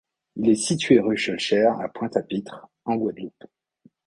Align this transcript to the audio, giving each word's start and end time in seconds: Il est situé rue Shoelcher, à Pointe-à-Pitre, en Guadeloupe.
Il 0.35 0.49
est 0.49 0.55
situé 0.55 0.99
rue 0.99 1.15
Shoelcher, 1.15 1.67
à 1.79 1.87
Pointe-à-Pitre, 1.87 2.67
en 2.85 2.95
Guadeloupe. 2.95 3.43